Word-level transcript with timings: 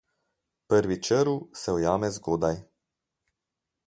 Prvi 0.73 0.95
črv 1.07 1.35
se 1.63 1.75
ujame 1.81 2.09
zgodaj. 2.15 2.53